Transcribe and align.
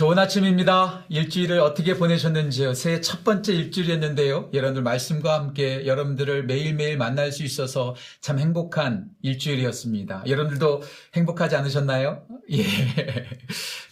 좋은 0.00 0.18
아침입니다. 0.18 1.04
일주일을 1.10 1.60
어떻게 1.60 1.94
보내셨는지요? 1.98 2.72
새해 2.72 3.02
첫 3.02 3.22
번째 3.22 3.52
일주일이었는데요. 3.52 4.48
여러분들 4.54 4.82
말씀과 4.82 5.34
함께 5.34 5.84
여러분들을 5.84 6.46
매일매일 6.46 6.96
만날 6.96 7.30
수 7.32 7.44
있어서 7.44 7.94
참 8.22 8.38
행복한 8.38 9.10
일주일이었습니다. 9.20 10.24
여러분들도 10.26 10.80
행복하지 11.16 11.56
않으셨나요? 11.56 12.26
예. 12.50 12.64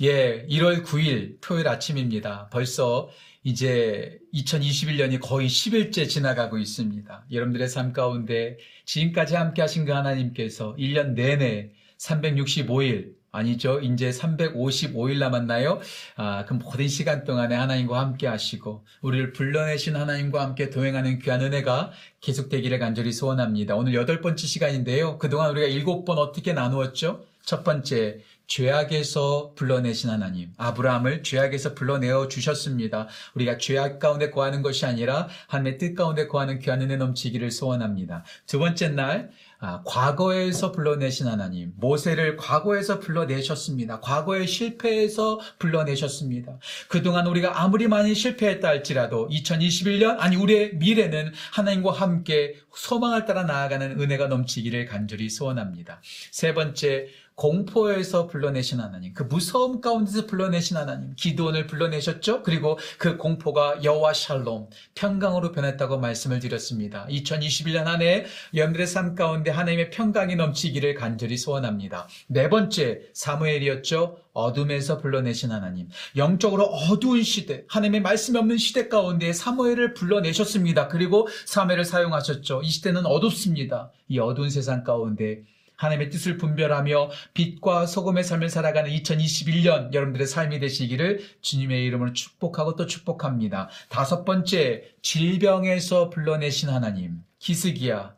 예. 0.00 0.46
1월 0.48 0.82
9일 0.82 1.42
토요일 1.42 1.68
아침입니다. 1.68 2.48
벌써 2.50 3.11
이제 3.45 4.18
2021년이 4.32 5.20
거의 5.20 5.46
10일째 5.46 6.09
지나가고 6.09 6.56
있습니다. 6.56 7.27
여러분들의 7.30 7.68
삶 7.68 7.93
가운데 7.93 8.56
지금까지 8.86 9.34
함께 9.34 9.61
하신 9.61 9.84
그 9.84 9.93
하나님께서 9.93 10.75
1년 10.79 11.09
내내 11.12 11.72
365일 11.98 13.17
아니죠. 13.30 13.80
이제 13.80 14.10
355일 14.10 15.18
남았나요? 15.18 15.80
아, 16.16 16.45
그 16.46 16.55
모든 16.55 16.88
시간 16.88 17.24
동안에 17.24 17.54
하나님과 17.54 17.98
함께 17.98 18.27
하시고, 18.27 18.84
우리를 19.02 19.32
불러내신 19.32 19.96
하나님과 19.96 20.42
함께 20.42 20.70
동행하는 20.70 21.18
귀한 21.18 21.42
은혜가 21.42 21.92
계속되기를 22.20 22.78
간절히 22.78 23.12
소원합니다. 23.12 23.77
오늘 23.77 23.95
여덟 23.95 24.20
번째 24.20 24.46
시간인데요. 24.46 25.18
그동안 25.18 25.51
우리가 25.51 25.66
일곱 25.66 26.04
번 26.04 26.18
어떻게 26.18 26.52
나누었죠? 26.52 27.24
첫 27.45 27.64
번째, 27.64 28.20
죄악에서 28.48 29.52
불러내신 29.54 30.10
하나님. 30.10 30.52
아브라함을 30.56 31.23
죄악에서 31.23 31.74
불러내어 31.74 32.29
주셨습니다. 32.29 33.09
우리가 33.34 33.59
죄악 33.59 33.98
가운데 33.98 34.30
거하는 34.30 34.62
것이 34.62 34.87
아니라 34.87 35.29
하나님의 35.48 35.79
뜻 35.79 35.95
가운데 35.95 36.26
거하는 36.26 36.59
귀한 36.59 36.80
은혜 36.80 36.96
넘치기를 36.96 37.51
소원합니다. 37.51 38.24
두 38.46 38.59
번째 38.59 38.88
날, 38.88 39.30
아, 39.60 39.82
과거에서 39.84 40.70
불러내신 40.70 41.26
하나님, 41.26 41.72
모세를 41.76 42.36
과거에서 42.36 43.00
불러내셨습니다. 43.00 43.98
과거의 43.98 44.46
실패에서 44.46 45.40
불러내셨습니다. 45.59 46.59
그동안 46.88 47.26
우리가 47.26 47.60
아무리 47.60 47.88
많이 47.88 48.15
실패했다 48.15 48.68
할지라도 48.68 49.28
2021년, 49.28 50.16
아니 50.20 50.37
우리의 50.37 50.76
미래는 50.76 51.32
하나님과 51.52 51.90
함께 51.90 52.54
소망을 52.73 53.24
따라 53.24 53.42
나아가는 53.42 54.00
은혜가 54.00 54.28
넘치기를 54.28 54.87
간절히 54.87 55.28
소원합니다. 55.28 56.00
세 56.30 56.54
번째, 56.54 57.09
공포에서 57.38 58.26
불러내신 58.26 58.80
하나님, 58.80 59.14
그 59.14 59.22
무서움 59.22 59.80
가운데서 59.80 60.26
불러내신 60.26 60.76
하나님, 60.76 61.14
기도원을 61.14 61.68
불러내셨죠? 61.68 62.42
그리고 62.42 62.80
그 62.98 63.16
공포가 63.16 63.80
여호와 63.84 64.12
샬롬, 64.12 64.69
평강으로 64.97 65.53
변했다고 65.53 65.98
말씀을 65.98 66.41
드렸습니다. 66.41 67.06
2021년 67.09 67.84
한 67.84 68.03
해 68.03 68.26
여러분들의 68.54 68.86
삶 68.88 69.14
가운데 69.14 69.53
하나님의 69.53 69.91
평강이 69.91 70.34
넘치기를 70.34 70.94
간절히 70.94 71.36
소원합니다. 71.36 72.09
네 72.26 72.48
번째, 72.48 73.03
사무엘이었죠? 73.12 74.19
어둠에서 74.32 74.98
불러내신 74.98 75.53
하나님. 75.53 75.88
영적으로 76.16 76.64
어두운 76.64 77.22
시대, 77.22 77.64
하나님의 77.69 78.00
말씀이 78.03 78.36
없는 78.36 78.59
시대 78.59 78.88
가운데 78.88 79.32
사무엘을 79.32 79.94
불러내셨습니다. 79.94 80.88
그리고 80.88 81.28
사무엘을 81.47 81.84
사용하셨죠. 81.84 82.62
이 82.62 82.69
시대는 82.69 83.06
어둡습니다. 83.06 83.92
이 84.09 84.19
어두운 84.19 84.50
세상 84.50 84.82
가운데 84.82 85.42
하나님의 85.78 86.10
뜻을 86.10 86.37
분별하며 86.37 87.10
빛과 87.34 87.87
소금의 87.87 88.25
삶을 88.25 88.50
살아가는 88.50 88.91
2021년 88.91 89.94
여러분들의 89.94 90.26
삶이 90.26 90.59
되시기를 90.59 91.21
주님의 91.41 91.84
이름으로 91.84 92.12
축복하고 92.12 92.76
또 92.76 92.87
축복합니다. 92.87 93.71
다섯 93.88 94.25
번째, 94.25 94.91
질병에서 95.03 96.10
불러내신 96.10 96.69
하나님, 96.69 97.22
기스기야, 97.38 98.16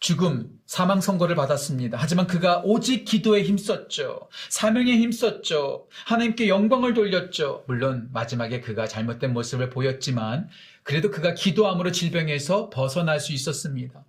죽음, 0.00 0.50
사망 0.66 1.00
선고를 1.00 1.36
받았습니다. 1.36 1.96
하지만 2.00 2.26
그가 2.26 2.62
오직 2.64 3.04
기도에 3.04 3.42
힘썼죠. 3.42 4.28
사명에 4.48 4.96
힘썼죠. 4.96 5.86
하나님께 6.06 6.48
영광을 6.48 6.94
돌렸죠. 6.94 7.64
물론 7.68 8.08
마지막에 8.12 8.60
그가 8.60 8.88
잘못된 8.88 9.32
모습을 9.32 9.70
보였지만 9.70 10.48
그래도 10.82 11.10
그가 11.10 11.34
기도함으로 11.34 11.92
질병에서 11.92 12.70
벗어날 12.70 13.20
수 13.20 13.32
있었습니다. 13.32 14.04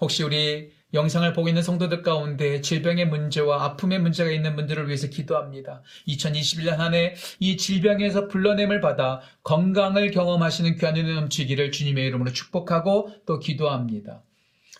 혹시 0.00 0.22
우리 0.22 0.72
영상을 0.94 1.32
보고 1.32 1.48
있는 1.48 1.62
성도들 1.62 2.02
가운데 2.02 2.60
질병의 2.60 3.08
문제와 3.08 3.64
아픔의 3.64 4.00
문제가 4.00 4.30
있는 4.30 4.56
분들을 4.56 4.86
위해서 4.86 5.06
기도합니다. 5.08 5.82
2021년 6.08 6.76
한 6.76 6.94
해 6.94 7.14
이 7.38 7.56
질병에서 7.56 8.28
불러냄을 8.28 8.80
받아 8.80 9.20
건강을 9.44 10.10
경험하시는 10.10 10.76
귀한 10.76 10.96
은혜 10.96 11.14
넘치기를 11.14 11.70
주님의 11.72 12.06
이름으로 12.06 12.32
축복하고 12.32 13.10
또 13.26 13.38
기도합니다. 13.38 14.22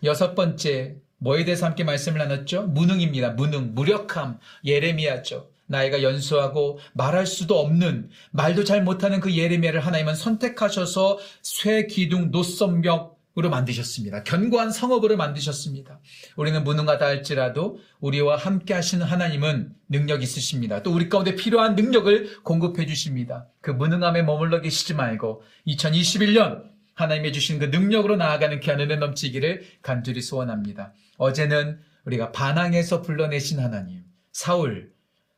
여섯 0.05 0.35
번째, 0.35 0.97
뭐에 1.19 1.45
대해서 1.45 1.67
함께 1.67 1.85
말씀을 1.85 2.19
나눴죠? 2.19 2.63
무능입니다. 2.69 3.31
무능, 3.31 3.75
무력함, 3.75 4.39
예레미야죠. 4.65 5.51
나이가 5.67 6.03
연수하고 6.03 6.79
말할 6.95 7.27
수도 7.27 7.61
없는 7.61 8.11
말도 8.33 8.65
잘 8.65 8.83
못하는 8.83 9.21
그 9.21 9.37
예레미야를 9.37 9.81
하나님은 9.81 10.15
선택하셔서 10.17 11.19
쇠 11.43 11.87
기둥 11.87 12.31
노선벽 12.33 13.20
으로 13.39 13.49
만드셨습니다. 13.49 14.25
견고한 14.25 14.73
성읍으로 14.73 15.17
만드셨습니다. 15.17 16.01
우리는 16.37 16.65
무능하다 16.65 17.07
할지라도 17.07 17.79
우리와 18.01 18.37
함께 18.37 18.75
하시는 18.75 19.07
하나님은 19.07 19.73
능력 19.89 20.23
있으십니다. 20.25 20.83
또 20.83 20.93
우리 20.93 21.09
가운데 21.09 21.37
필요한 21.37 21.77
능력을 21.77 22.43
공급해 22.43 22.87
주십니다. 22.87 23.47
그 23.61 23.71
무능함에 23.71 24.23
머물러 24.23 24.61
계시지 24.61 24.95
말고 24.95 25.43
2021년 25.69 26.65
하나님의 26.95 27.33
주신 27.33 27.61
그 27.61 27.67
능력으로 27.67 28.17
나아가는 28.17 28.59
귀한 28.59 28.81
은혜 28.81 28.97
넘치기를 28.97 29.63
간절히 29.81 30.23
소원합니다. 30.23 30.93
어제는 31.17 31.79
우리가 32.07 32.33
반항에서 32.33 33.01
불러내신 33.03 33.61
하나님, 33.61 34.03
사울, 34.33 34.93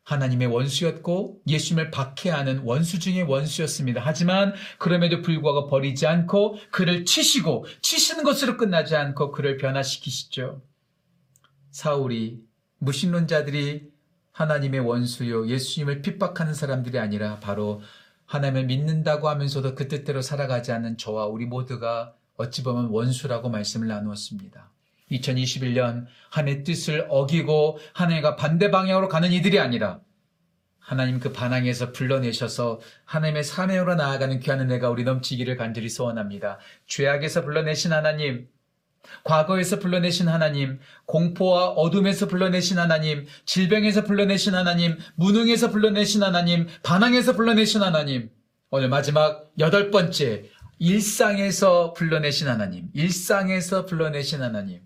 하나님의 0.05 0.49
원수였고 0.49 1.41
예수님을 1.47 1.91
박해하는 1.91 2.63
원수 2.65 2.99
중의 2.99 3.23
원수였습니다. 3.25 4.01
하지만 4.05 4.53
그럼에도 4.79 5.23
불구하고 5.23 5.69
버리지 5.69 6.07
않고 6.07 6.59
그를 6.71 7.05
치시고 7.05 7.67
치시는 7.83 8.25
것으로 8.25 8.57
끝나지 8.57 8.97
않고 8.97 9.31
그를 9.31 9.57
변화시키시죠. 9.57 10.63
사울이 11.71 12.41
무신론자들이 12.79 13.93
하나님의 14.33 14.81
원수요 14.81 15.47
예수님을 15.47 16.03
핍박하는 16.03 16.55
사람들이 16.55 16.99
아니라 16.99 17.39
바로 17.39 17.81
하나님을 18.27 18.65
믿는다고 18.65 19.29
하면서도 19.29 19.75
그 19.75 19.89
뜻대로 19.89 20.21
살아가지 20.21 20.73
않는 20.73 20.97
저와 20.97 21.27
우리 21.27 21.47
모두가 21.47 22.15
어찌 22.37 22.63
보면 22.63 22.87
원수라고 22.87 23.51
말씀을 23.51 23.89
나누었습니다. 23.89 24.72
2021년 25.13 26.07
하나님의 26.31 26.65
뜻을 26.65 27.07
어기고 27.09 27.79
하나님과 27.93 28.37
반대 28.37 28.71
방향으로 28.71 29.09
가는 29.09 29.31
이들이 29.33 29.59
아니라 29.59 30.01
하나님 30.79 31.21
그 31.21 31.33
반항에서 31.33 31.93
불러내셔서 31.93 32.81
하나님의 33.05 33.45
사명으로 33.45 33.95
나아가는 33.95 34.41
귀한 34.41 34.61
은혜가 34.61 34.91
우리 34.91 35.05
넘치기를 35.05 35.57
간절히 35.57 35.89
소원합니다. 35.89 36.59
죄악에서 36.87 37.45
불러내신 37.45 37.93
하나님, 37.93 38.49
과거에서 39.25 39.79
불러내신 39.79 40.29
하나님, 40.29 40.81
공포와 41.07 41.69
어둠에서 41.69 42.27
불러내신 42.27 42.79
하나님, 42.79 43.27
질병에서 43.45 44.05
불러내신 44.05 44.55
하나님, 44.55 44.99
무능에서 45.15 45.71
불러내신 45.71 46.23
하나님, 46.23 46.67
반항에서 46.83 47.35
불러내신 47.35 47.83
하나님, 47.83 48.31
오늘 48.71 48.89
마지막 48.89 49.51
여덟 49.59 49.91
번째, 49.91 50.45
일상에서 50.79 51.93
불러내신 51.93 52.49
하나님, 52.49 52.89
일상에서 52.93 53.87
불러내신 53.87 54.43
하나님, 54.43 54.81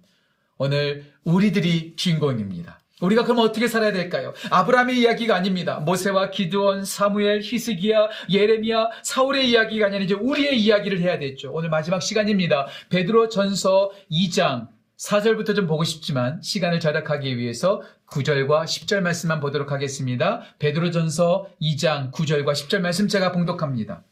오늘 0.59 1.05
우리들이 1.25 1.97
주인공입니다. 1.97 2.81
우리가 3.03 3.25
그럼 3.25 3.41
어떻게 3.41 3.69
살아야 3.69 3.93
될까요? 3.93 4.33
아브라함의 4.51 4.99
이야기가 4.99 5.37
아닙니다. 5.37 5.81
모세와 5.81 6.31
기드온, 6.31 6.85
사무엘, 6.85 7.43
히스기야, 7.43 8.09
예레미야, 8.31 8.89
사울의 9.03 9.51
이야기가 9.51 9.87
아니라 9.87 10.03
이제 10.03 10.15
우리의 10.15 10.59
이야기를 10.59 11.01
해야 11.01 11.19
되죠. 11.19 11.53
오늘 11.53 11.69
마지막 11.69 12.01
시간입니다. 12.01 12.67
베드로 12.89 13.29
전서 13.29 13.91
2장 14.11 14.69
4절부터 14.97 15.55
좀 15.55 15.67
보고 15.67 15.85
싶지만 15.85 16.41
시간을 16.41 16.81
절약하기 16.81 17.37
위해서 17.37 17.83
9절과 18.09 18.65
10절 18.65 19.01
말씀만 19.01 19.41
보도록 19.41 19.73
하겠습니다. 19.73 20.41
베드로 20.59 20.91
전서 20.91 21.49
2장 21.61 22.11
9절과 22.13 22.53
10절 22.53 22.81
말씀 22.81 23.09
제가 23.09 23.33
봉독합니다. 23.33 24.05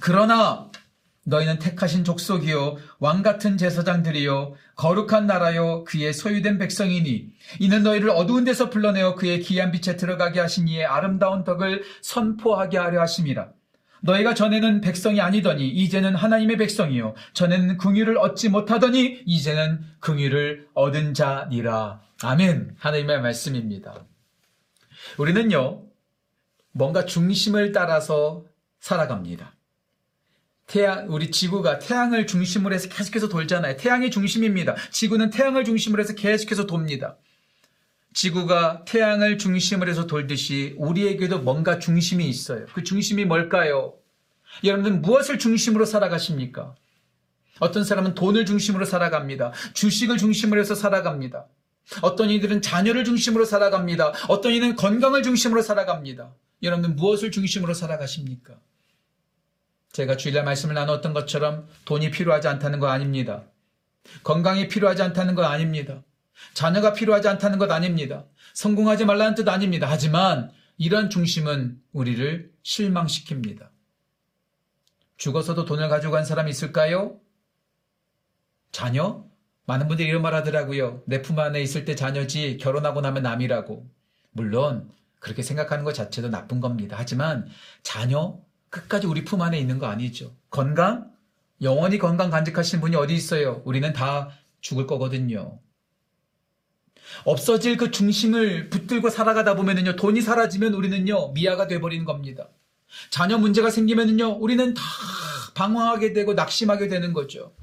그러나 0.00 0.68
너희는 1.26 1.58
택하신 1.58 2.04
족속이요 2.04 2.76
왕 3.00 3.22
같은 3.22 3.58
제사장들이요 3.58 4.54
거룩한 4.76 5.26
나라요 5.26 5.82
그의 5.84 6.12
소유된 6.12 6.58
백성이니 6.58 7.30
이는 7.58 7.82
너희를 7.82 8.10
어두운 8.10 8.44
데서 8.44 8.70
불러내어 8.70 9.16
그의 9.16 9.40
귀한 9.40 9.72
빛에 9.72 9.96
들어가게 9.96 10.38
하신 10.40 10.68
이의 10.68 10.86
아름다운 10.86 11.44
덕을 11.44 11.82
선포하게 12.00 12.78
하려 12.78 13.00
하심이라. 13.00 13.50
너희가 14.02 14.34
전에는 14.34 14.82
백성이 14.82 15.20
아니더니 15.20 15.68
이제는 15.68 16.14
하나님의 16.14 16.58
백성이요 16.58 17.14
전에는 17.32 17.76
긍휼을 17.76 18.18
얻지 18.18 18.50
못하더니 18.50 19.22
이제는 19.26 19.80
긍휼을 19.98 20.68
얻은 20.74 21.14
자니라. 21.14 22.02
아멘. 22.22 22.76
하나님의 22.78 23.20
말씀입니다. 23.20 24.06
우리는요 25.18 25.82
뭔가 26.72 27.04
중심을 27.04 27.72
따라서 27.72 28.44
살아갑니다 28.78 29.55
태양, 30.66 31.06
우리 31.08 31.30
지구가 31.30 31.78
태양을 31.78 32.26
중심으로 32.26 32.74
해서 32.74 32.88
계속해서 32.88 33.28
돌잖아요. 33.28 33.76
태양이 33.76 34.10
중심입니다. 34.10 34.74
지구는 34.90 35.30
태양을 35.30 35.64
중심으로 35.64 36.02
해서 36.02 36.14
계속해서 36.14 36.66
돕니다. 36.66 37.16
지구가 38.14 38.84
태양을 38.84 39.38
중심으로 39.38 39.88
해서 39.90 40.06
돌듯이 40.06 40.74
우리에게도 40.78 41.40
뭔가 41.40 41.78
중심이 41.78 42.28
있어요. 42.28 42.66
그 42.72 42.82
중심이 42.82 43.24
뭘까요? 43.24 43.94
여러분들 44.64 45.00
무엇을 45.00 45.38
중심으로 45.38 45.84
살아가십니까? 45.84 46.74
어떤 47.60 47.84
사람은 47.84 48.14
돈을 48.14 48.44
중심으로 48.46 48.84
살아갑니다. 48.84 49.52
주식을 49.74 50.18
중심으로 50.18 50.60
해서 50.60 50.74
살아갑니다. 50.74 51.46
어떤 52.02 52.30
이들은 52.30 52.62
자녀를 52.62 53.04
중심으로 53.04 53.44
살아갑니다. 53.44 54.12
어떤 54.28 54.52
이는 54.52 54.74
건강을 54.74 55.22
중심으로 55.22 55.62
살아갑니다. 55.62 56.34
여러분들 56.62 56.94
무엇을 56.94 57.30
중심으로 57.30 57.74
살아가십니까? 57.74 58.54
제가 59.96 60.18
주일날 60.18 60.44
말씀을 60.44 60.74
나눴던 60.74 61.14
것처럼 61.14 61.68
돈이 61.86 62.10
필요하지 62.10 62.48
않다는 62.48 62.80
거 62.80 62.88
아닙니다. 62.88 63.44
건강이 64.24 64.68
필요하지 64.68 65.00
않다는 65.00 65.34
것 65.34 65.42
아닙니다. 65.42 66.02
자녀가 66.52 66.92
필요하지 66.92 67.28
않다는 67.28 67.56
것 67.56 67.70
아닙니다. 67.70 68.26
성공하지 68.52 69.06
말라는 69.06 69.34
뜻 69.34 69.48
아닙니다. 69.48 69.86
하지만 69.88 70.52
이런 70.76 71.08
중심은 71.08 71.80
우리를 71.92 72.52
실망시킵니다. 72.62 73.70
죽어서도 75.16 75.64
돈을 75.64 75.88
가지고 75.88 76.12
간 76.12 76.26
사람이 76.26 76.50
있을까요? 76.50 77.18
자녀? 78.72 79.24
많은 79.64 79.88
분들이 79.88 80.08
이런 80.10 80.20
말 80.20 80.34
하더라고요. 80.34 81.04
내 81.06 81.22
품 81.22 81.38
안에 81.38 81.62
있을 81.62 81.86
때 81.86 81.94
자녀지 81.94 82.58
결혼하고 82.58 83.00
나면 83.00 83.22
남이라고. 83.22 83.88
물론 84.32 84.90
그렇게 85.20 85.42
생각하는 85.42 85.84
것 85.84 85.94
자체도 85.94 86.28
나쁜 86.28 86.60
겁니다. 86.60 86.96
하지만 86.98 87.48
자녀 87.82 88.44
끝까지 88.70 89.06
우리 89.06 89.24
품 89.24 89.42
안에 89.42 89.58
있는 89.58 89.78
거 89.78 89.86
아니죠. 89.86 90.34
건강? 90.50 91.10
영원히 91.62 91.98
건강 91.98 92.30
간직하시는 92.30 92.80
분이 92.80 92.96
어디 92.96 93.14
있어요? 93.14 93.62
우리는 93.64 93.92
다 93.92 94.30
죽을 94.60 94.86
거거든요. 94.86 95.58
없어질 97.24 97.76
그 97.76 97.90
중심을 97.90 98.68
붙들고 98.68 99.10
살아가다 99.10 99.54
보면은요, 99.54 99.96
돈이 99.96 100.20
사라지면 100.20 100.74
우리는요, 100.74 101.32
미아가 101.32 101.66
돼버리는 101.66 102.04
겁니다. 102.04 102.48
자녀 103.10 103.38
문제가 103.38 103.70
생기면은요, 103.70 104.38
우리는 104.40 104.74
다 104.74 104.82
방황하게 105.54 106.12
되고 106.12 106.34
낙심하게 106.34 106.88
되는 106.88 107.12
거죠. 107.12 107.54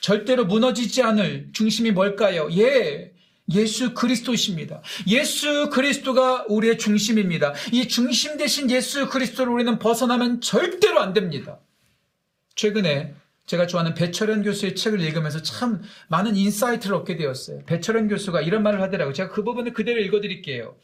절대로 0.00 0.44
무너지지 0.46 1.02
않을 1.02 1.50
중심이 1.52 1.90
뭘까요? 1.92 2.48
예, 2.52 3.12
예수 3.54 3.94
그리스도십니다. 3.94 4.82
예수 5.06 5.70
그리스도가 5.70 6.44
우리의 6.48 6.78
중심입니다. 6.78 7.54
이 7.72 7.88
중심 7.88 8.36
되신 8.36 8.70
예수 8.70 9.08
그리스도를 9.08 9.52
우리는 9.52 9.78
벗어나면 9.78 10.40
절대로 10.40 11.00
안 11.00 11.12
됩니다. 11.12 11.58
최근에 12.54 13.14
제가 13.46 13.66
좋아하는 13.66 13.94
배철현 13.94 14.42
교수의 14.42 14.76
책을 14.76 15.00
읽으면서 15.00 15.40
참 15.40 15.82
많은 16.08 16.36
insight를 16.36 16.94
얻게 16.94 17.16
되었어요. 17.16 17.64
배철현 17.64 18.08
교수가 18.08 18.42
이런 18.42 18.62
말을 18.62 18.82
하더라고요. 18.82 19.14
제가 19.14 19.30
그 19.30 19.42
부분을 19.42 19.72
그대로 19.72 20.00
읽어드릴게요. 20.00 20.76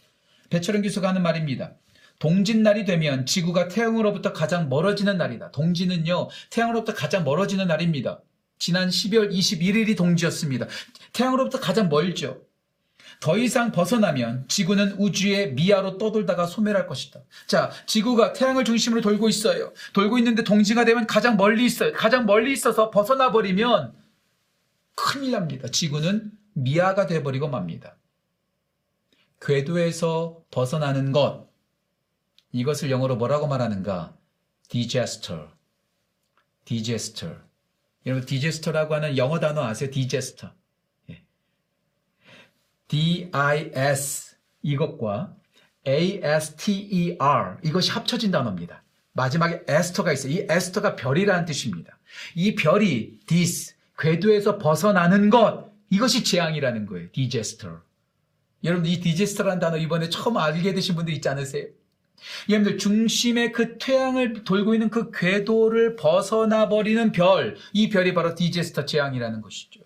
배철현 0.49 0.81
교수가 0.83 1.07
하는 1.07 1.23
말입니다. 1.23 1.75
동짓날이 2.21 2.87
되면 2.87 3.27
지구가 3.27 3.69
태양으로부터 3.69 4.33
가장 4.33 4.71
멀어지는 4.71 5.19
날이다. 5.19 5.51
동지는요, 5.51 6.29
태양으로부터 6.49 6.95
가장 6.95 7.25
멀어지는 7.25 7.67
날입니다. 7.67 8.23
지난 8.59 8.89
12월 8.89 9.31
21일이 9.31 9.95
동지였습니다. 9.97 10.67
태양으로부터 11.13 11.61
가장 11.61 11.91
멀죠. 11.91 12.44
더 13.21 13.39
이상 13.39 13.73
벗어나면 13.73 14.47
지구는 14.49 14.97
우주의 14.99 15.53
미아로 15.53 15.99
떠돌다가 15.99 16.47
소멸할 16.47 16.87
것이다. 16.87 17.21
자, 17.47 17.71
지구가 17.87 18.33
태양을 18.33 18.65
중심으로 18.65 19.01
돌고 19.01 19.29
있어요. 19.29 19.73
돌고 19.93 20.19
있는데 20.19 20.45
동지가 20.45 20.85
되면 20.85 21.07
가장 21.07 21.37
멀리 21.37 21.65
있어요. 21.65 21.93
가장 21.93 22.27
멀리 22.27 22.53
있어서 22.53 22.91
벗어나 22.91 23.33
버리면 23.33 23.95
큰일 24.95 25.33
납니다. 25.33 25.69
지구는 25.69 26.33
미아가 26.55 27.07
돼버리고 27.07 27.49
맙니다. 27.49 27.97
궤도에서 29.41 30.43
벗어나는 30.51 31.13
것, 31.13 31.49
이것을 32.53 32.91
영어로 32.91 33.17
뭐라고 33.17 33.47
말하는가? 33.47 34.17
disaster. 34.69 35.49
Disaster. 36.65 37.35
여러분, 38.07 38.27
disaster라고 38.27 38.95
하는 38.95 39.17
영어 39.17 39.41
단어 39.41 39.63
아세요? 39.65 39.91
Disaster. 39.91 40.51
D-I-S 42.89 44.37
이것과 44.63 45.35
A-S-T-E-R 45.87 47.59
이것이 47.63 47.91
합쳐진 47.91 48.31
단어입니다. 48.31 48.83
마지막에 49.13 49.63
aster가 49.69 50.13
있어요. 50.13 50.33
이 50.33 50.47
aster가 50.49 50.97
별이라는 50.97 51.45
뜻입니다. 51.45 51.99
이 52.35 52.55
별이 52.55 53.21
dis 53.27 53.75
궤도에서 53.99 54.59
벗어나는 54.59 55.31
것 55.31 55.73
이것이 55.91 56.25
재앙이라는 56.25 56.87
거예요. 56.87 57.09
Disaster. 57.13 57.81
여러분 58.65 58.87
이 58.87 59.01
디제스터라는 59.01 59.61
단어 59.61 59.77
이번에 59.77 60.09
처음 60.09 60.37
알게 60.37 60.75
되신 60.75 60.97
분들 60.97 61.13
있지 61.15 61.29
않으세요? 61.29 61.67
여러분들 62.49 62.79
중심의 62.79 63.53
그 63.53 63.77
태양을 63.79 64.45
돌고 64.45 64.75
있는 64.75 64.89
그 64.89 65.11
궤도를 65.13 65.97
벗어나 65.97 66.69
버리는 66.69 67.13
별, 67.13 67.57
이 67.73 67.91
별이 67.91 68.15
바로 68.15 68.35
디제스터 68.35 68.87
재앙이라는 68.87 69.43
것이죠. 69.43 69.81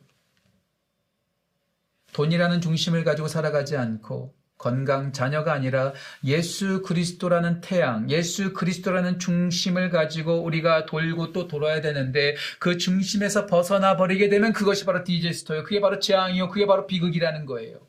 돈이라는 2.19 2.61
중심을 2.61 3.05
가지고 3.05 3.29
살아가지 3.29 3.77
않고 3.77 4.35
건강, 4.57 5.13
자녀가 5.13 5.53
아니라 5.53 5.93
예수 6.25 6.83
그리스도라는 6.83 7.61
태양, 7.61 8.11
예수 8.11 8.53
그리스도라는 8.55 9.21
중심을 9.21 9.91
가지고 9.91 10.43
우리가 10.43 10.87
돌고 10.87 11.33
또 11.33 11.47
돌아야 11.47 11.81
되는데 11.81 12.35
그 12.59 12.77
중심에서 12.77 13.47
벗어나 13.47 13.97
버리게 13.97 14.29
되면 14.31 14.53
그것이 14.53 14.85
바로 14.85 15.05
디제스터예요. 15.05 15.63
그게 15.63 15.81
바로 15.81 16.01
재앙이요. 16.01 16.49
그게 16.49 16.67
바로 16.67 16.89
비극이라는 16.89 17.47
거예요. 17.47 17.88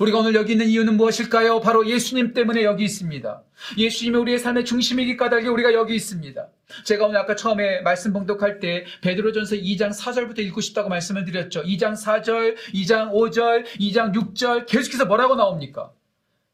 우리가 0.00 0.18
오늘 0.18 0.34
여기 0.34 0.52
있는 0.52 0.66
이유는 0.66 0.96
무엇일까요? 0.96 1.60
바로 1.60 1.88
예수님 1.88 2.34
때문에 2.34 2.62
여기 2.64 2.84
있습니다. 2.84 3.42
예수님이 3.78 4.18
우리의 4.18 4.38
삶의 4.38 4.64
중심이기 4.64 5.16
까닭에 5.16 5.46
우리가 5.48 5.72
여기 5.72 5.94
있습니다. 5.94 6.48
제가 6.84 7.06
오늘 7.06 7.18
아까 7.18 7.36
처음에 7.36 7.80
말씀 7.80 8.12
봉독할 8.12 8.60
때 8.60 8.84
베드로전서 9.02 9.56
2장 9.56 9.96
4절부터 9.96 10.40
읽고 10.40 10.60
싶다고 10.60 10.88
말씀을 10.88 11.24
드렸죠. 11.24 11.62
2장 11.62 11.94
4절, 11.94 12.56
2장 12.74 13.12
5절, 13.12 13.64
2장 13.78 14.14
6절 14.14 14.66
계속해서 14.66 15.06
뭐라고 15.06 15.36
나옵니까? 15.36 15.92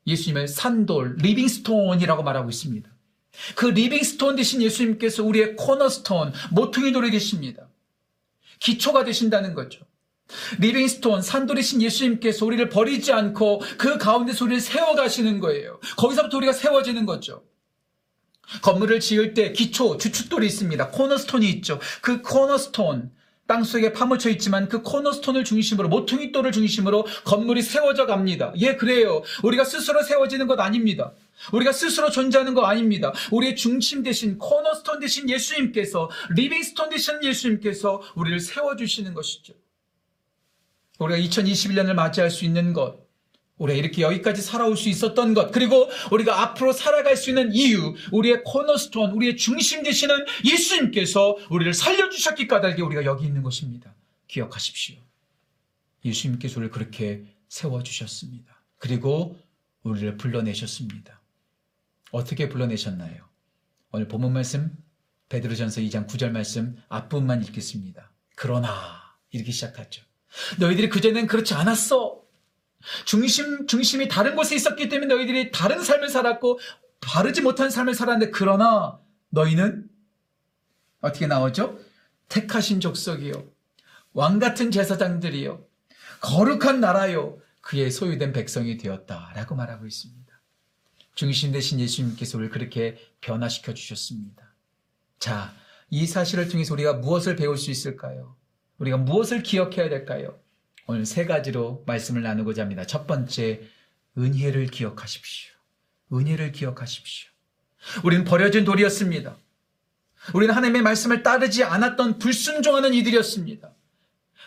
예수님의 0.07 0.49
산돌, 0.49 1.17
living 1.17 1.56
stone이라고 1.56 2.23
말하고 2.23 2.51
있습니다. 2.51 2.91
그 3.57 3.67
living 3.67 4.05
stone 4.05 4.37
되신 4.37 4.63
예수님께서 4.63 5.25
우리의 5.25 5.57
cornerstone, 5.57 6.33
모퉁이 6.53 6.93
돌이 6.93 7.11
되십니다. 7.11 7.69
기초가 8.61 9.05
되신다는 9.05 9.55
거죠. 9.55 9.85
Living 10.59 10.91
stone, 10.91 11.23
산돌이신 11.23 11.83
예수님께서 11.83 12.47
우리를 12.47 12.69
버리지 12.69 13.13
않고 13.13 13.61
그 13.79 13.99
가운데서 13.99 14.45
우리를 14.45 14.61
세워가시는 14.61 15.41
거예요. 15.41 15.79
거기서부터 15.97 16.37
우리가 16.39 16.53
세워지는 16.53 17.07
거죠. 17.07 17.45
건물을 18.63 19.01
지을 19.01 19.35
때 19.35 19.53
기초, 19.53 19.97
주춧돌이 19.97 20.47
있습니다. 20.47 20.91
Cornerstone이 20.91 21.49
있죠. 21.51 21.79
그 22.03 22.21
cornerstone, 22.23 23.11
땅속에 23.47 23.93
파묻혀 23.93 24.31
있지만 24.31 24.69
그 24.69 24.83
cornerstone을 24.83 25.45
중심으로, 25.45 25.89
모퉁이 25.89 26.33
돌을 26.33 26.53
중심으로 26.53 27.07
건물이 27.25 27.63
세워져 27.63 28.07
갑니다. 28.07 28.53
예, 28.57 28.77
그래요. 28.77 29.23
우리가 29.43 29.65
스스로 29.65 30.03
세워지는 30.03 30.47
것 30.47 30.59
아닙니다. 30.61 31.13
우리가 31.53 31.73
스스로 31.73 32.11
존재하는 32.11 32.55
거 32.55 32.65
아닙니다. 32.65 33.13
우리의 33.31 33.57
중심 33.57 34.03
되신, 34.03 34.39
cornerstone 34.39 35.01
되신 35.01 35.29
예수님께서, 35.29 36.11
living 36.31 36.63
stone 36.63 36.91
되신 36.91 37.23
예수님께서 37.23 38.03
우리를 38.15 38.41
세워 38.41 38.77
주시는 38.77 39.13
것이죠. 39.13 39.53
우리가 40.99 41.19
2021년을 41.19 41.95
맞이할 41.95 42.31
수 42.31 42.45
있는 42.45 42.73
것, 42.73 43.05
우리가 43.59 43.79
이렇게 43.79 44.03
여기까지 44.03 44.43
살아올 44.43 44.77
수 44.77 44.89
있었던 44.89 45.35
것, 45.35 45.53
그리고 45.53 45.89
우리가 46.11 46.41
앞으로 46.41 46.73
살아갈 46.73 47.17
수 47.17 47.31
있는 47.31 47.53
이유, 47.53 47.95
우리의 48.13 48.43
코너스톤, 48.45 49.13
우리의 49.13 49.37
중심 49.37 49.83
되시는 49.83 50.25
예수님께서 50.45 51.37
우리를 51.51 51.73
살려주셨기 51.73 52.49
까닭에 52.49 52.83
우리가 52.83 53.05
여기 53.05 53.27
있는 53.27 53.43
것입니다. 53.43 53.95
기억하십시오. 54.27 54.97
예수님께서 56.05 56.59
우리를 56.59 56.71
그렇게 56.71 57.25
세워주셨습니다. 57.49 58.63
그리고 58.79 59.39
우리를 59.85 60.17
불러내셨습니다. 60.17 61.21
어떻게 62.11 62.49
불러내셨나요? 62.49 63.25
오늘 63.93 64.09
본문 64.09 64.33
말씀, 64.33 64.77
베드로전서 65.29 65.81
2장 65.83 66.07
9절 66.09 66.31
말씀 66.31 66.77
앞부분만 66.89 67.43
읽겠습니다. 67.45 68.11
그러나 68.35 69.17
이렇게 69.31 69.53
시작하죠. 69.53 70.03
너희들이 70.59 70.89
그전엔 70.89 71.27
그렇지 71.27 71.55
않았어. 71.55 72.23
중심, 73.05 73.67
중심이 73.67 74.09
다른 74.09 74.37
곳에 74.37 74.55
있었기 74.55 74.89
때문에 74.89 75.15
너희들이 75.15 75.51
다른 75.51 75.83
삶을 75.83 76.09
살았고, 76.09 76.59
바르지 77.01 77.41
못한 77.41 77.71
삶을 77.71 77.95
살았는데, 77.95 78.31
그러나 78.31 78.99
너희는 79.31 79.89
어떻게 81.01 81.27
나오죠? 81.27 81.79
택하신 82.29 82.81
족속이요. 82.81 83.45
왕 84.13 84.39
같은 84.39 84.71
제사장들이요. 84.71 85.65
거룩한 86.21 86.81
나라요. 86.81 87.39
그의 87.61 87.91
소유된 87.91 88.33
백성이 88.33 88.77
되었다 88.77 89.33
라고 89.35 89.55
말하고 89.55 89.87
있습니다. 89.87 90.25
중심 91.15 91.53
대신 91.53 91.81
예수님께서 91.81 92.39
우리를 92.39 92.53
그렇게 92.53 92.99
변화시켜 93.21 93.73
주셨습니다. 93.73 94.55
자, 95.19 95.55
이 95.91 96.07
사실을 96.07 96.49
통해서 96.49 96.75
우리가 96.75 96.95
무엇을 96.95 97.37
배울 97.37 97.57
수 97.57 97.71
있을까요? 97.71 98.37
우리가 98.79 98.97
무엇을 98.97 99.43
기억해야 99.43 99.89
될까요? 99.89 100.39
오늘 100.87 101.07
세 101.07 101.25
가지로 101.25 101.83
말씀을 101.87 102.23
나누고자 102.23 102.63
합니다. 102.63 102.85
첫 102.85 103.07
번째, 103.07 103.63
은혜를 104.19 104.67
기억하십시오. 104.67 105.53
은혜를 106.13 106.53
기억하십시오. 106.53 107.31
우리는 108.05 108.25
버려진 108.25 108.65
돌이었습니다. 108.65 109.37
우리는 110.35 110.55
하나님의 110.55 110.83
말씀을 110.83 111.23
따르지 111.23 111.65
않았던 111.65 112.19
불순종하는 112.19 112.95
이들이었습니다. 112.95 113.71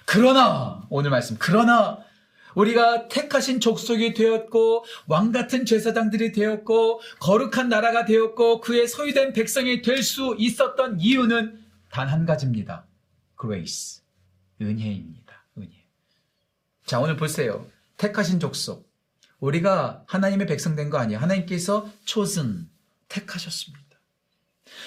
그러나 0.06 0.86
오늘 0.90 1.10
말씀 1.12 1.36
그러나 1.40 2.00
우리가 2.56 3.08
택하신 3.08 3.60
족속이 3.60 4.14
되었고 4.16 4.86
왕 5.08 5.32
같은 5.32 5.66
제사장들이 5.66 6.32
되었고 6.32 7.02
거룩한 7.20 7.70
나라가 7.70 8.06
되었고 8.06 8.62
그의 8.62 8.88
소유된 8.88 9.34
백성이 9.34 9.82
될 9.82 10.02
수 10.02 10.36
있었던 10.40 11.00
이유는 11.00 11.64
단 11.92 12.08
한 12.08 12.26
가지입니다. 12.26 12.86
grace. 13.40 14.02
은혜입니다. 14.62 15.44
은혜. 15.58 15.70
자, 16.86 17.00
오늘 17.00 17.18
보세요. 17.18 17.68
택하신 17.98 18.40
족속. 18.40 18.88
우리가 19.40 20.04
하나님의 20.08 20.48
백성 20.48 20.76
된 20.76 20.90
거 20.90 20.98
아니에요. 20.98 21.20
하나님께서 21.20 21.90
chosen 22.06 22.70
택하셨습니다. 23.08 23.86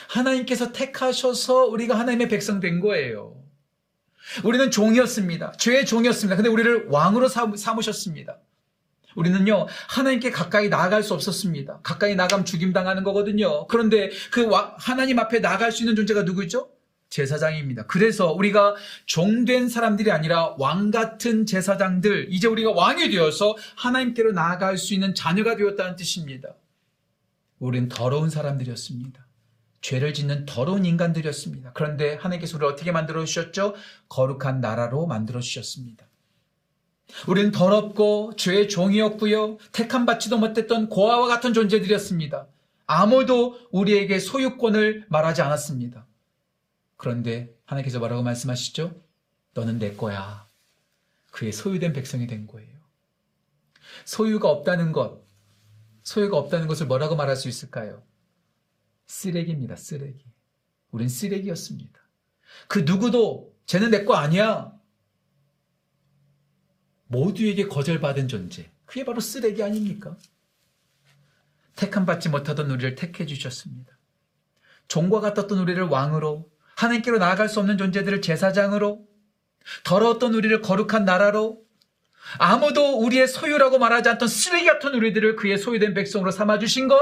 하나님께서 0.09 0.73
택하셔서 0.73 1.67
우리가 1.67 1.99
하나님의 1.99 2.29
백성 2.29 2.61
된 2.61 2.81
거예요. 2.81 3.37
우리는 4.45 4.71
종이었습니다. 4.71 5.53
죄의 5.53 5.87
종이었습니다. 5.87 6.37
근데 6.37 6.49
우리를 6.49 6.87
왕으로 6.89 7.29
삼으셨습니다. 7.29 8.39
우리는요, 9.17 9.67
하나님께 9.89 10.31
가까이 10.31 10.69
나아갈 10.69 11.03
수 11.03 11.15
없었습니다. 11.15 11.81
가까이 11.83 12.15
나가면 12.15 12.45
죽임당하는 12.45 13.03
거거든요. 13.03 13.67
그런데 13.67 14.11
그 14.31 14.49
하나님 14.79 15.19
앞에 15.19 15.41
나아갈 15.41 15.73
수 15.73 15.83
있는 15.83 15.97
존재가 15.97 16.23
누구죠? 16.23 16.71
제사장입니다. 17.11 17.87
그래서 17.87 18.33
우리가 18.33 18.77
종된 19.07 19.69
사람들이 19.69 20.11
아니라 20.11 20.55
왕 20.59 20.91
같은 20.91 21.45
제사장들, 21.45 22.29
이제 22.31 22.47
우리가 22.47 22.71
왕이 22.71 23.11
되어서 23.11 23.57
하나님께로 23.77 24.33
나아갈 24.33 24.79
수 24.79 24.95
있는 24.95 25.15
자녀가 25.15 25.57
되었다는 25.57 25.97
뜻입니다. 25.97 26.55
우리는 27.59 27.89
더러운 27.89 28.31
사람들이었습니다. 28.31 29.27
죄를 29.83 30.15
짓는 30.15 30.47
더러운 30.47 30.85
인간들이었습니다. 30.85 31.73
그런데 31.73 32.15
하나님께서 32.15 32.57
우리를 32.57 32.73
어떻게 32.73 32.93
만들어 32.93 33.25
주셨죠? 33.25 33.75
거룩한 34.09 34.61
나라로 34.61 35.07
만들어 35.07 35.41
주셨습니다. 35.41 36.07
우리는 37.27 37.51
더럽고 37.51 38.35
죄의 38.37 38.69
종이었고요. 38.69 39.59
택함 39.73 40.07
받지도 40.07 40.39
못했던 40.39 40.89
고아와 40.89 41.27
같은 41.27 41.53
존재들이었습니다. 41.53 42.47
아무도 42.87 43.57
우리에게 43.73 44.19
소유권을 44.19 45.07
말하지 45.09 45.43
않았습니다. 45.43 46.07
그런데 47.01 47.59
하나님께서 47.65 47.99
뭐라고 47.99 48.23
말씀하시죠? 48.23 48.95
너는 49.55 49.79
내 49.79 49.97
거야. 49.97 50.47
그의 51.31 51.51
소유된 51.51 51.95
백성이 51.95 52.27
된 52.27 52.47
거예요. 52.47 52.79
소유가 54.05 54.51
없다는 54.51 54.93
것, 54.93 55.25
소유가 56.03 56.37
없다는 56.37 56.69
것을 56.69 56.87
뭐라고 56.87 57.17
말할 57.17 57.37
수 57.37 57.49
있을까요? 57.49 58.03
쓰레기입니다, 59.07 59.77
쓰레기. 59.77 60.27
우린 60.91 61.09
쓰레기였습니다. 61.09 61.99
그 62.69 62.81
누구도 62.81 63.57
쟤는 63.65 63.91
내 63.93 64.05
거 64.05 64.17
아니야. 64.17 64.71
모두에게 67.07 67.67
거절받은 67.67 68.29
존재. 68.29 68.71
그게 68.85 69.07
바로 69.07 69.21
쓰레기 69.21 69.63
아닙니까? 69.63 70.19
택함 71.77 72.05
받지 72.05 72.29
못하던 72.29 72.71
우리를 72.71 72.95
택해 72.95 73.25
주셨습니다. 73.25 73.97
종과 74.87 75.21
같았던 75.21 75.59
우리를 75.61 75.83
왕으로, 75.85 76.51
하나님께로 76.81 77.19
나아갈 77.19 77.49
수 77.49 77.61
없는 77.61 77.79
존재들을 77.79 78.23
제사장으로, 78.23 79.07
더러웠던 79.85 80.35
우리를 80.35 80.61
거룩한 80.63 81.05
나라로, 81.05 81.63
아무도 82.39 82.99
우리의 82.99 83.29
소유라고 83.29 83.79
말하지 83.79 84.09
않던 84.11 84.29
쓰레기 84.29 84.67
같은 84.67 84.95
우리들을 84.95 85.37
그의 85.37 85.59
소유된 85.59 85.95
백성으로 85.95 86.31
삼아주신 86.31 86.89
것, 86.89 86.99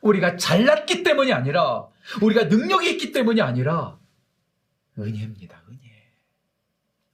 우리가 0.00 0.36
잘났기 0.36 1.02
때문이 1.02 1.32
아니라 1.32 1.88
우리가 2.20 2.44
능력이 2.44 2.90
있기 2.92 3.12
때문이 3.12 3.40
아니라 3.40 3.98
은혜입니다. 4.98 5.62
은혜. 5.68 6.12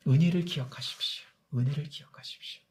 은혜를 0.07 0.45
기억하십시오. 0.45 1.25
은혜를 1.55 1.85
기억하십시오. 1.85 2.63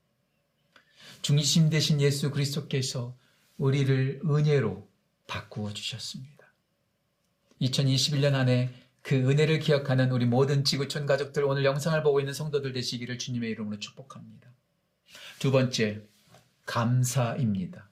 중심 1.22 1.70
되신 1.70 2.02
예수 2.02 2.32
그리스도께서 2.32 3.16
우리를 3.58 4.22
은혜로 4.26 4.90
바꾸어 5.28 5.74
주셨습니다. 5.74 6.54
2021년 7.62 8.34
안에 8.34 8.89
그 9.10 9.16
은혜를 9.16 9.58
기억하는 9.58 10.12
우리 10.12 10.28
모든 10.28 10.64
지구촌 10.64 11.08
가족들 11.08 11.44
오늘 11.44 11.66
영상을 11.66 12.00
보고 12.04 12.20
있는 12.20 12.32
성도들 12.32 12.74
되시기를 12.74 13.18
주님의 13.18 13.50
이름으로 13.50 13.80
축복합니다. 13.80 14.52
두 15.40 15.52
번째, 15.52 16.04
감사입니다. 16.68 17.90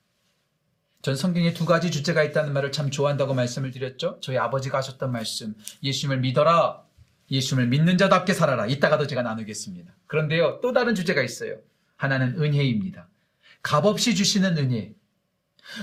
전 1.02 1.16
성경에 1.16 1.54
두 1.54 1.66
가지 1.66 1.90
주제가 1.90 2.24
있다는 2.24 2.54
말을 2.54 2.72
참 2.72 2.92
좋아한다고 2.92 3.34
말씀을 3.34 3.72
드렸죠. 3.72 4.20
저희 4.22 4.38
아버지가 4.38 4.78
하셨던 4.78 5.12
말씀, 5.12 5.56
예수님을 5.82 6.20
믿어라. 6.20 6.84
예수님을 7.32 7.68
믿는 7.70 7.98
자답게 7.98 8.34
살아라. 8.34 8.68
이따가도 8.68 9.08
제가 9.08 9.24
나누겠습니다. 9.24 9.92
그런데요, 10.06 10.60
또 10.62 10.72
다른 10.72 10.94
주제가 10.94 11.24
있어요. 11.24 11.58
하나는 11.96 12.40
은혜입니다. 12.40 13.10
값없이 13.64 14.14
주시는 14.14 14.56
은혜. 14.60 14.94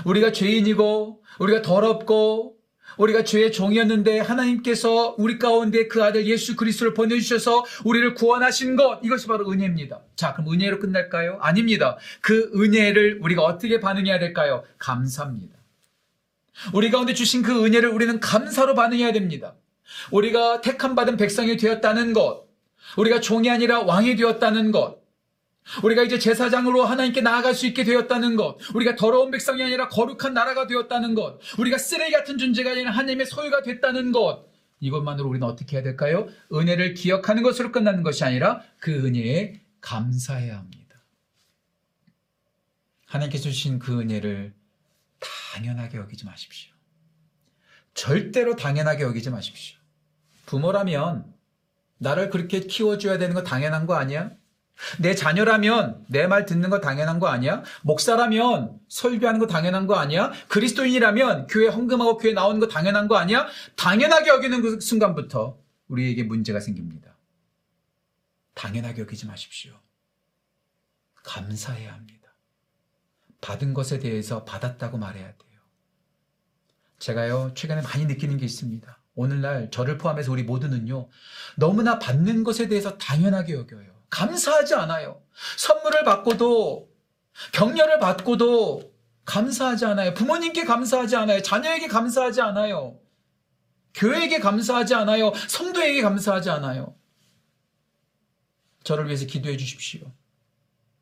우리가 0.05 0.31
죄인이고, 0.31 1.23
우리가 1.39 1.61
더럽고, 1.61 2.54
우리가 2.97 3.23
죄의 3.23 3.51
종이었는데 3.51 4.19
하나님께서 4.19 5.15
우리 5.17 5.37
가운데 5.37 5.87
그 5.87 6.03
아들 6.03 6.25
예수 6.27 6.55
그리스도를 6.55 6.93
보내주셔서 6.93 7.65
우리를 7.83 8.13
구원하신 8.13 8.75
것 8.75 8.99
이것이 9.03 9.27
바로 9.27 9.49
은혜입니다. 9.49 10.01
자 10.15 10.33
그럼 10.33 10.53
은혜로 10.53 10.79
끝날까요? 10.79 11.37
아닙니다. 11.41 11.97
그 12.21 12.51
은혜를 12.55 13.19
우리가 13.21 13.43
어떻게 13.43 13.79
반응해야 13.79 14.19
될까요? 14.19 14.63
감사합니다. 14.77 15.55
우리 16.73 16.89
가운데 16.89 17.13
주신 17.13 17.41
그 17.41 17.65
은혜를 17.65 17.89
우리는 17.89 18.19
감사로 18.19 18.75
반응해야 18.75 19.11
됩니다. 19.11 19.55
우리가 20.11 20.61
택함 20.61 20.95
받은 20.95 21.17
백성이 21.17 21.57
되었다는 21.57 22.13
것, 22.13 22.45
우리가 22.97 23.19
종이 23.19 23.49
아니라 23.49 23.81
왕이 23.81 24.15
되었다는 24.15 24.71
것, 24.71 24.99
우리가 25.83 26.03
이제 26.03 26.19
제사장으로 26.19 26.83
하나님께 26.85 27.21
나아갈 27.21 27.55
수 27.55 27.65
있게 27.65 27.83
되었다는 27.83 28.35
것, 28.35 28.57
우리가 28.75 28.95
더러운 28.95 29.31
백성이 29.31 29.63
아니라 29.63 29.89
거룩한 29.89 30.33
나라가 30.33 30.67
되었다는 30.67 31.15
것, 31.15 31.39
우리가 31.57 31.77
쓰레기 31.77 32.11
같은 32.11 32.37
존재가 32.37 32.71
아니라 32.71 32.91
하나님의 32.91 33.25
소유가 33.25 33.61
됐다는 33.61 34.11
것, 34.11 34.47
이것만으로 34.79 35.27
우리는 35.27 35.45
어떻게 35.47 35.77
해야 35.77 35.83
될까요? 35.83 36.27
은혜를 36.53 36.93
기억하는 36.93 37.41
것으로 37.43 37.71
끝나는 37.71 38.03
것이 38.03 38.23
아니라 38.23 38.61
그 38.77 38.91
은혜에 38.91 39.61
감사해야 39.81 40.57
합니다. 40.57 41.03
하나님께서 43.07 43.45
주신 43.45 43.79
그 43.79 43.99
은혜를 43.99 44.53
당연하게 45.53 45.97
여기지 45.97 46.25
마십시오. 46.25 46.73
절대로 47.93 48.55
당연하게 48.55 49.03
여기지 49.03 49.29
마십시오. 49.29 49.79
부모라면 50.45 51.33
나를 51.97 52.29
그렇게 52.29 52.59
키워줘야 52.59 53.17
되는 53.17 53.33
거 53.33 53.41
당연한 53.41 53.87
거 53.87 53.95
아니야? 53.95 54.31
내 54.99 55.15
자녀라면 55.15 56.05
내 56.09 56.27
말 56.27 56.45
듣는 56.45 56.69
거 56.69 56.79
당연한 56.81 57.19
거 57.19 57.27
아니야? 57.27 57.63
목사라면 57.83 58.79
설교하는 58.89 59.39
거 59.39 59.47
당연한 59.47 59.87
거 59.87 59.95
아니야? 59.95 60.31
그리스도인이라면 60.49 61.47
교회 61.47 61.67
헌금하고 61.67 62.17
교회 62.17 62.33
나오는 62.33 62.59
거 62.59 62.67
당연한 62.67 63.07
거 63.07 63.15
아니야? 63.17 63.47
당연하게 63.75 64.29
여기는 64.29 64.61
그 64.61 64.79
순간부터 64.79 65.57
우리에게 65.87 66.23
문제가 66.23 66.59
생깁니다. 66.59 67.15
당연하게 68.53 69.01
여기지 69.01 69.27
마십시오. 69.27 69.73
감사해야 71.23 71.93
합니다. 71.93 72.33
받은 73.41 73.73
것에 73.73 73.99
대해서 73.99 74.43
받았다고 74.43 74.97
말해야 74.97 75.25
돼요. 75.25 75.59
제가요, 76.99 77.51
최근에 77.55 77.81
많이 77.81 78.05
느끼는 78.05 78.37
게 78.37 78.45
있습니다. 78.45 78.99
오늘날 79.15 79.69
저를 79.71 79.97
포함해서 79.97 80.31
우리 80.31 80.43
모두는요, 80.43 81.07
너무나 81.57 81.99
받는 81.99 82.43
것에 82.43 82.67
대해서 82.67 82.97
당연하게 82.97 83.53
여겨요. 83.53 83.94
감사하지 84.09 84.75
않아요. 84.75 85.21
선물을 85.57 86.03
받고도 86.03 86.89
격려를 87.51 87.99
받고도 87.99 88.93
감사하지 89.25 89.85
않아요. 89.85 90.13
부모님께 90.13 90.65
감사하지 90.65 91.15
않아요. 91.15 91.41
자녀에게 91.41 91.87
감사하지 91.87 92.41
않아요. 92.41 92.99
교회에게 93.93 94.39
감사하지 94.39 94.93
않아요. 94.93 95.33
성도에게 95.47 96.01
감사하지 96.01 96.49
않아요. 96.49 96.95
저를 98.83 99.07
위해서 99.07 99.25
기도해 99.25 99.57
주십시오. 99.57 100.11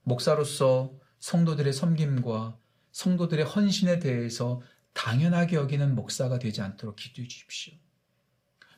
목사로서 0.03 0.93
성도들의 1.19 1.73
섬김과 1.73 2.57
성도들의 2.91 3.45
헌신에 3.45 3.99
대해서 3.99 4.61
당연하게 4.93 5.55
여기는 5.55 5.95
목사가 5.95 6.39
되지 6.39 6.61
않도록 6.61 6.95
기도해 6.95 7.27
주십시오. 7.27 7.73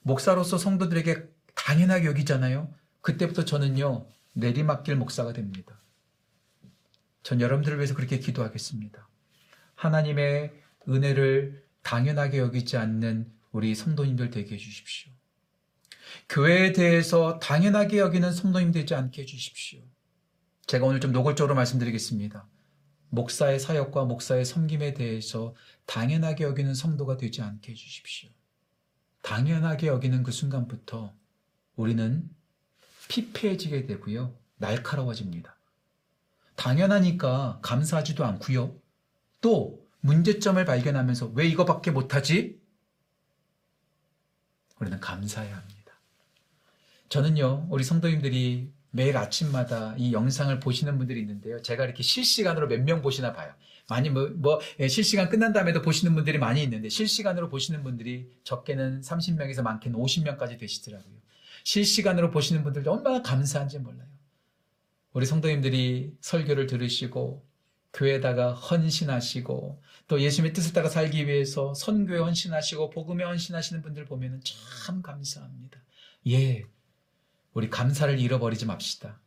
목사로서 0.01 0.57
성도들에게 0.57 1.27
당연하게 1.55 2.07
여기잖아요. 2.07 2.73
그때부터 3.05 3.45
저는요, 3.45 4.07
내리막길 4.33 4.95
목사가 4.95 5.31
됩니다. 5.31 5.79
전 7.21 7.39
여러분들을 7.39 7.77
위해서 7.77 7.93
그렇게 7.93 8.17
기도하겠습니다. 8.17 9.07
하나님의 9.75 10.51
은혜를 10.89 11.63
당연하게 11.83 12.39
여기지 12.39 12.77
않는 12.77 13.31
우리 13.51 13.75
성도님들 13.75 14.31
되게 14.31 14.55
해주십시오. 14.55 15.13
교회에 16.29 16.71
대해서 16.71 17.37
당연하게 17.37 17.99
여기는 17.99 18.31
성도님 18.31 18.71
되지 18.71 18.95
않게 18.95 19.21
해주십시오. 19.21 19.81
제가 20.65 20.87
오늘 20.87 20.99
좀 20.99 21.11
노골적으로 21.11 21.53
말씀드리겠습니다. 21.53 22.47
목사의 23.09 23.59
사역과 23.59 24.05
목사의 24.05 24.45
섬김에 24.45 24.95
대해서 24.95 25.53
당연하게 25.85 26.43
여기는 26.43 26.73
성도가 26.73 27.17
되지 27.17 27.43
않게 27.43 27.71
해주십시오. 27.71 28.31
당연하게 29.21 29.87
여기는 29.87 30.23
그 30.23 30.31
순간부터 30.31 31.15
우리는 31.75 32.27
피폐해지게 33.07 33.85
되고요. 33.85 34.33
날카로워집니다. 34.57 35.55
당연하니까 36.55 37.59
감사하지도 37.61 38.23
않고요. 38.25 38.75
또 39.41 39.85
문제점을 40.01 40.63
발견하면서 40.63 41.31
왜 41.35 41.47
이거밖에 41.47 41.91
못하지? 41.91 42.59
우리는 44.79 44.99
감사해야 44.99 45.55
합니다. 45.55 45.75
저는요, 47.09 47.67
우리 47.69 47.83
성도님들이 47.83 48.71
매일 48.91 49.17
아침마다 49.17 49.93
이 49.97 50.13
영상을 50.13 50.57
보시는 50.59 50.97
분들이 50.97 51.19
있는데요. 51.21 51.61
제가 51.61 51.83
이렇게 51.83 52.01
실시간으로 52.01 52.67
몇 52.67 52.79
명 52.81 53.01
보시나 53.01 53.33
봐요. 53.33 53.53
많이 53.87 54.09
뭐, 54.09 54.29
뭐 54.35 54.59
예, 54.79 54.87
실시간 54.87 55.29
끝난 55.29 55.53
다음에도 55.53 55.81
보시는 55.81 56.15
분들이 56.15 56.39
많이 56.39 56.63
있는데 56.63 56.89
실시간으로 56.89 57.49
보시는 57.49 57.83
분들이 57.83 58.31
적게는 58.43 59.01
30명에서 59.01 59.61
많게는 59.61 59.99
50명까지 59.99 60.57
되시더라고요. 60.57 61.13
실시간으로 61.65 62.31
보시는 62.31 62.63
분들도 62.63 62.93
얼마나 62.93 63.21
감사한지 63.21 63.79
몰라요. 63.79 64.07
우리 65.11 65.25
성도님들이 65.25 66.15
설교를 66.21 66.67
들으시고 66.67 67.45
교회에다가 67.93 68.53
헌신하시고 68.53 69.81
또 70.07 70.21
예수님의 70.21 70.53
뜻을 70.53 70.73
따라 70.73 70.89
살기 70.89 71.27
위해서 71.27 71.73
선교에 71.73 72.19
헌신하시고 72.19 72.91
복음에 72.91 73.23
헌신하시는 73.23 73.81
분들 73.81 74.05
보면 74.05 74.41
참 74.43 75.01
감사합니다. 75.01 75.79
예, 76.27 76.65
우리 77.53 77.69
감사를 77.69 78.19
잃어버리지 78.19 78.65
맙시다. 78.65 79.19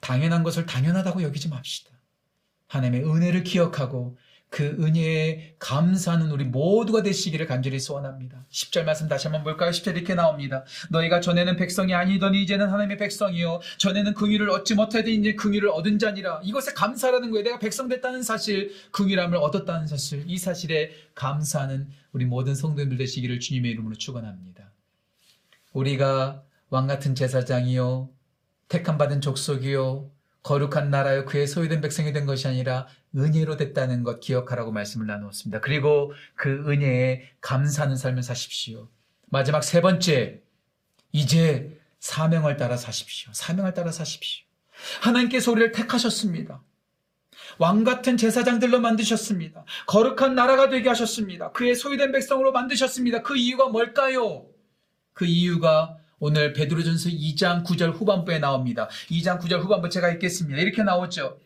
당연한 0.00 0.44
것을 0.44 0.66
당연하다고 0.66 1.22
여기지 1.22 1.48
맙시다. 1.48 1.90
하나님의 2.68 3.04
은혜를 3.04 3.44
기억하고 3.44 4.16
그 4.50 4.76
은혜에 4.80 5.56
감사하는 5.58 6.30
우리 6.30 6.44
모두가 6.44 7.02
되시기를 7.02 7.46
간절히 7.46 7.80
소원합니다. 7.80 8.46
10절 8.52 8.84
말씀 8.84 9.08
다시 9.08 9.26
한번 9.26 9.42
볼까요? 9.42 9.70
10절 9.70 9.96
이렇게 9.96 10.14
나옵니다. 10.14 10.64
너희가 10.90 11.20
전에는 11.20 11.56
백성이 11.56 11.92
아니더니 11.92 12.40
이제는 12.42 12.68
하나님의 12.68 12.96
백성이요. 12.98 13.60
전에는 13.78 14.14
긍휼을 14.14 14.48
얻지 14.50 14.76
못하더니 14.76 15.16
이제 15.16 15.34
긍휼을 15.34 15.68
얻은 15.68 15.98
자니라. 15.98 16.40
이것에 16.44 16.72
감사라는 16.72 17.32
거예요. 17.32 17.42
내가 17.42 17.58
백성 17.58 17.88
됐다는 17.88 18.22
사실, 18.22 18.72
긍휼함을 18.92 19.38
얻었다는 19.38 19.88
사실, 19.88 20.22
이 20.28 20.38
사실에 20.38 20.92
감사하는 21.16 21.88
우리 22.12 22.24
모든 22.24 22.54
성도님들 22.54 22.96
되시기를 22.98 23.40
주님의 23.40 23.72
이름으로 23.72 23.96
축원합니다. 23.96 24.70
우리가 25.72 26.44
왕 26.70 26.86
같은 26.86 27.16
제사장이요, 27.16 28.08
택함 28.68 28.98
받은 28.98 29.20
족속이요, 29.20 30.13
거룩한 30.44 30.90
나라요 30.90 31.24
그의 31.24 31.46
소유된 31.46 31.80
백성이 31.80 32.12
된 32.12 32.26
것이 32.26 32.46
아니라 32.46 32.86
은혜로 33.16 33.56
됐다는 33.56 34.04
것 34.04 34.20
기억하라고 34.20 34.72
말씀을 34.72 35.06
나누었습니다. 35.06 35.60
그리고 35.60 36.12
그 36.36 36.70
은혜에 36.70 37.30
감사하는 37.40 37.96
삶을 37.96 38.22
사십시오. 38.22 38.88
마지막 39.30 39.64
세 39.64 39.80
번째, 39.80 40.42
이제 41.12 41.80
사명을 41.98 42.56
따라 42.56 42.76
사십시오. 42.76 43.32
사명을 43.32 43.72
따라 43.72 43.90
사십시오. 43.90 44.44
하나님께서 45.00 45.50
우리를 45.50 45.72
택하셨습니다. 45.72 46.62
왕 47.58 47.82
같은 47.82 48.16
제사장들로 48.16 48.80
만드셨습니다. 48.80 49.64
거룩한 49.86 50.34
나라가 50.34 50.68
되게 50.68 50.88
하셨습니다. 50.90 51.52
그의 51.52 51.74
소유된 51.74 52.12
백성으로 52.12 52.52
만드셨습니다. 52.52 53.22
그 53.22 53.36
이유가 53.36 53.68
뭘까요? 53.68 54.46
그 55.14 55.24
이유가 55.24 55.96
오늘 56.26 56.54
베드로전서 56.54 57.10
2장 57.10 57.62
9절 57.64 57.92
후반부에 57.92 58.38
나옵니다. 58.38 58.88
2장 59.10 59.38
9절 59.38 59.60
후반부 59.60 59.90
제가 59.90 60.08
읽겠습니다. 60.12 60.58
이렇게 60.58 60.82
나오죠. 60.82 61.38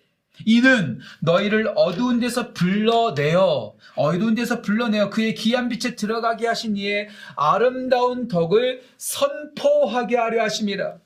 이는 0.47 1.01
너희를 1.19 1.73
어두운 1.75 2.21
데서 2.21 2.53
불러내어 2.53 3.75
어두운 3.97 4.37
데서 4.37 4.63
불러내어 4.63 5.11
그의 5.11 5.35
귀한 5.35 5.69
빛에 5.69 5.97
들어가게 5.97 6.47
하신 6.47 6.77
이의 6.77 7.09
아름다운 7.35 8.29
덕을 8.29 8.83
선포하게 8.99 10.17
하려 10.17 10.45
하심이라. 10.45 10.99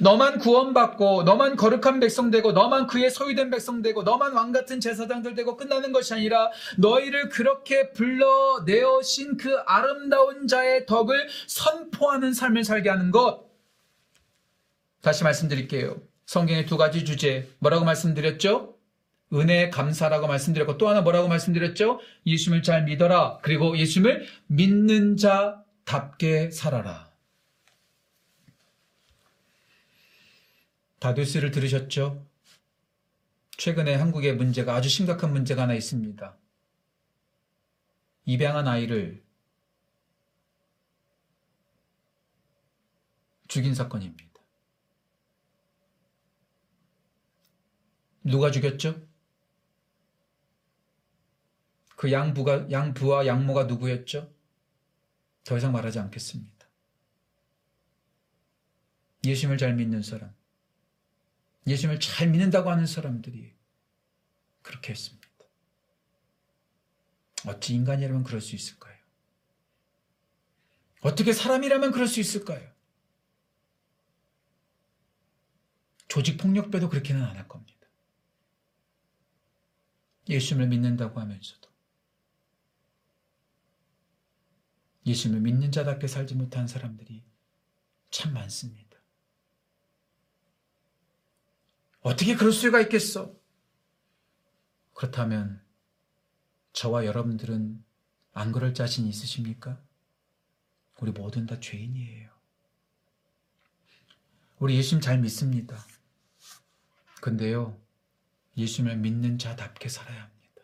너만 0.00 0.38
구원받고 0.38 1.22
너만 1.24 1.56
거룩한 1.56 2.00
백성 2.00 2.30
되고 2.30 2.52
너만 2.52 2.86
그의 2.86 3.10
소유된 3.10 3.50
백성 3.50 3.82
되고 3.82 4.02
너만 4.02 4.34
왕 4.34 4.52
같은 4.52 4.80
제사장들 4.80 5.34
되고 5.34 5.56
끝나는 5.56 5.92
것이 5.92 6.14
아니라 6.14 6.50
너희를 6.76 7.28
그렇게 7.28 7.92
불러내어신 7.92 9.36
그 9.36 9.56
아름다운 9.66 10.46
자의 10.46 10.86
덕을 10.86 11.28
선포하는 11.46 12.32
삶을 12.32 12.64
살게 12.64 12.88
하는 12.88 13.10
것. 13.10 13.48
다시 15.00 15.24
말씀드릴게요. 15.24 16.00
성경의 16.26 16.66
두 16.66 16.76
가지 16.76 17.04
주제 17.04 17.48
뭐라고 17.58 17.84
말씀드렸죠? 17.84 18.74
은혜 19.34 19.70
감사라고 19.70 20.26
말씀드렸고 20.26 20.78
또 20.78 20.88
하나 20.88 21.00
뭐라고 21.02 21.28
말씀드렸죠? 21.28 22.00
예수님을 22.26 22.62
잘 22.62 22.84
믿어라. 22.84 23.38
그리고 23.42 23.76
예수님을 23.76 24.26
믿는 24.46 25.16
자답게 25.16 26.50
살아라. 26.50 27.07
다듀스를 30.98 31.50
들으셨죠? 31.50 32.26
최근에 33.56 33.94
한국의 33.94 34.36
문제가 34.36 34.74
아주 34.74 34.88
심각한 34.88 35.32
문제가 35.32 35.62
하나 35.62 35.74
있습니다. 35.74 36.36
입양한 38.24 38.68
아이를 38.68 39.22
죽인 43.48 43.74
사건입니다. 43.74 44.28
누가 48.22 48.50
죽였죠? 48.50 49.08
그 51.96 52.12
양부가, 52.12 52.70
양부와 52.70 53.26
양모가 53.26 53.64
누구였죠? 53.64 54.32
더 55.44 55.56
이상 55.56 55.72
말하지 55.72 55.98
않겠습니다. 55.98 56.68
예수님을 59.24 59.58
잘 59.58 59.74
믿는 59.74 60.02
사람, 60.02 60.32
예수님을 61.66 62.00
잘 62.00 62.28
믿는다고 62.28 62.70
하는 62.70 62.86
사람들이 62.86 63.54
그렇게 64.62 64.92
했습니다. 64.92 65.28
어찌 67.46 67.74
인간이라면 67.74 68.24
그럴 68.24 68.40
수 68.40 68.54
있을까요? 68.56 68.96
어떻게 71.00 71.32
사람이라면 71.32 71.92
그럴 71.92 72.08
수 72.08 72.20
있을까요? 72.20 72.68
조직폭력배도 76.08 76.88
그렇게는 76.88 77.22
안 77.22 77.36
할 77.36 77.46
겁니다. 77.46 77.78
예수님을 80.28 80.68
믿는다고 80.68 81.20
하면서도 81.20 81.68
예수님을 85.06 85.40
믿는 85.42 85.72
자답게 85.72 86.06
살지 86.06 86.34
못한 86.34 86.66
사람들이 86.66 87.24
참 88.10 88.34
많습니다. 88.34 88.87
어떻게 92.08 92.36
그럴 92.36 92.52
수가 92.52 92.80
있겠어? 92.80 93.34
그렇다면 94.94 95.62
저와 96.72 97.04
여러분들은 97.04 97.84
안 98.32 98.50
그럴 98.50 98.72
자신 98.72 99.06
있으십니까? 99.06 99.78
우리 101.00 101.12
모든 101.12 101.44
다 101.44 101.60
죄인이에요. 101.60 102.30
우리 104.58 104.76
예수님 104.78 105.02
잘 105.02 105.18
믿습니다. 105.18 105.84
근데요, 107.20 107.78
예수님을 108.56 108.96
믿는 108.96 109.36
자답게 109.36 109.90
살아야 109.90 110.22
합니다. 110.22 110.62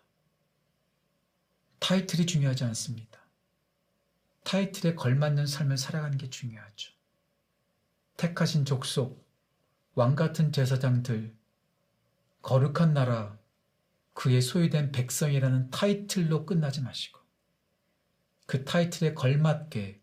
타이틀이 1.78 2.24
중요하지 2.24 2.64
않습니다. 2.64 3.20
타이틀에 4.44 4.94
걸맞는 4.94 5.46
삶을 5.46 5.76
살아가는 5.76 6.16
게 6.16 6.30
중요하죠. 6.30 6.90
택하신 8.16 8.64
족속, 8.64 9.23
왕 9.94 10.16
같은 10.16 10.52
제사장들, 10.52 11.34
거룩한 12.42 12.94
나라, 12.94 13.38
그의 14.12 14.42
소유된 14.42 14.92
백성이라는 14.92 15.70
타이틀로 15.70 16.46
끝나지 16.46 16.82
마시고 16.82 17.20
그 18.46 18.64
타이틀에 18.64 19.14
걸맞게 19.14 20.00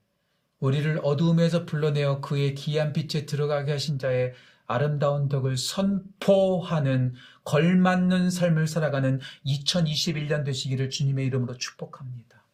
우리를 0.59 0.99
어두움에서 1.03 1.65
불러내어 1.65 2.21
그의 2.21 2.53
귀한 2.55 2.93
빛에 2.93 3.25
들어가게 3.25 3.71
하신 3.71 3.99
자의 3.99 4.33
아름다운 4.67 5.27
덕을 5.27 5.57
선포하는 5.57 7.15
걸맞는 7.43 8.29
삶을 8.29 8.67
살아가는 8.67 9.19
2021년 9.45 10.45
되시기를 10.45 10.89
주님의 10.89 11.25
이름으로 11.25 11.57
축복합니다. 11.57 12.45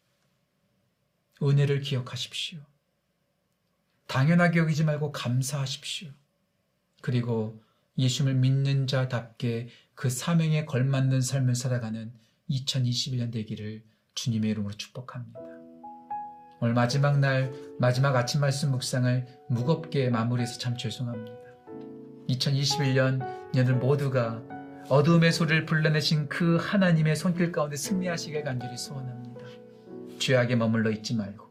은혜를 1.42 1.80
기억하십시오. 1.80 2.60
당연하게 4.06 4.58
여기지 4.60 4.84
말고 4.84 5.12
감사하십시오. 5.12 6.10
그리고 7.00 7.62
예수님을 7.96 8.38
믿는 8.40 8.86
자답게 8.86 9.68
그 9.94 10.10
사명에 10.10 10.64
걸맞는 10.64 11.20
삶을 11.20 11.54
살아가는 11.54 12.12
2021년 12.50 13.32
되기를 13.32 13.82
주님의 14.14 14.50
이름으로 14.50 14.74
축복합니다. 14.74 15.38
오늘 16.60 16.74
마지막 16.74 17.18
날 17.18 17.52
마지막 17.78 18.16
아침 18.16 18.40
말씀 18.40 18.72
묵상을 18.72 19.26
무겁게 19.48 20.10
마무리해서 20.10 20.58
참 20.58 20.76
죄송합니다. 20.76 21.36
2021년 22.28 23.24
년들 23.54 23.76
모두가 23.76 24.42
어둠의 24.88 25.32
소리를 25.32 25.66
불러내신 25.66 26.28
그 26.28 26.56
하나님의 26.56 27.14
손길 27.14 27.52
가운데 27.52 27.76
승리하시길 27.76 28.42
간절히 28.42 28.76
소원합니다. 28.76 29.46
죄악에 30.18 30.56
머물러 30.56 30.90
있지 30.90 31.14
말고 31.14 31.46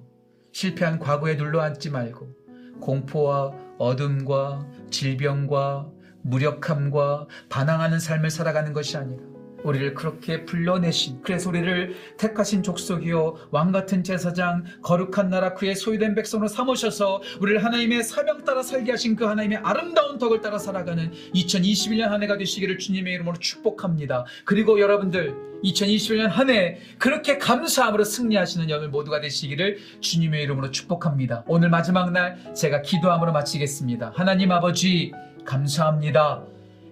실패한 0.52 1.00
과거에 1.00 1.38
눌러 1.38 1.62
앉지 1.62 1.90
말고 1.90 2.36
공포와 2.82 3.67
어둠과 3.78 4.66
질병과 4.90 5.90
무력함과 6.24 7.28
반항하는 7.50 8.00
삶을 8.00 8.30
살아가는 8.30 8.74
것이 8.74 8.98
아니라 8.98 9.24
우리를 9.64 9.94
그렇게 9.96 10.46
불러내신 10.46 11.22
그래서 11.22 11.50
우리를 11.50 11.96
택하신 12.18 12.64
족속이요 12.64 13.50
왕 13.52 13.72
같은 13.72 14.04
제사장 14.04 14.64
거룩한 14.82 15.30
나라 15.30 15.54
그의 15.54 15.76
소유된 15.76 16.16
백성으로 16.16 16.48
삼으셔서 16.48 17.22
우리를 17.42 17.64
하나님의 17.64 18.04
사명 18.04 18.44
따라 18.44 18.62
살게 18.62 18.92
하신 18.92 19.16
그 19.16 19.26
하나님의 19.26 19.60
아름다운 19.64 20.18
덕을 20.18 20.42
따라 20.42 20.58
살아가는 20.58 21.12
2021년 21.34 22.08
한 22.08 22.24
해가 22.24 22.38
되시기를 22.38 22.78
주님의 22.78 23.14
이름으로 23.16 23.38
축복합니다. 23.38 24.26
그리고 24.46 24.80
여러분들 24.80 25.47
2021년 25.64 26.28
한 26.28 26.50
해 26.50 26.78
그렇게 26.98 27.38
감사함으로 27.38 28.04
승리하시는 28.04 28.70
여러분 28.70 28.92
모두가 28.92 29.20
되시기를 29.22 29.80
주님의 30.00 30.44
이름으로 30.44 30.72
축복합니다. 30.72 31.44
오늘 31.48 31.70
마지막 31.70 32.12
날 32.12 32.54
제가 32.54 32.82
기도함으로 32.82 33.32
마치겠습니다. 33.34 34.14
하나님 34.16 34.52
아버지 34.52 35.12
감사합니다. 35.46 36.44